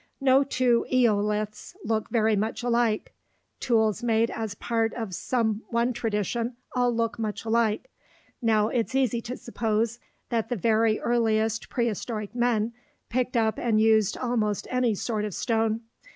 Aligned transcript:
No 0.19 0.43
two 0.43 0.87
"eoliths" 0.91 1.75
look 1.85 2.09
very 2.09 2.35
much 2.35 2.63
alike: 2.63 3.13
tools 3.59 4.01
made 4.01 4.31
as 4.31 4.55
part 4.55 4.95
of 4.95 5.13
some 5.13 5.61
one 5.69 5.93
tradition 5.93 6.55
all 6.75 6.91
look 6.91 7.19
much 7.19 7.45
alike. 7.45 7.87
Now 8.41 8.69
it's 8.69 8.95
easy 8.95 9.21
to 9.21 9.37
suppose 9.37 9.99
that 10.29 10.49
the 10.49 10.55
very 10.55 10.99
earliest 10.99 11.69
prehistoric 11.69 12.33
men 12.33 12.73
picked 13.09 13.37
up 13.37 13.59
and 13.59 13.79
used 13.79 14.17
almost 14.17 14.67
any 14.71 14.95
sort 14.95 15.23
of 15.23 15.35
stone. 15.35 15.81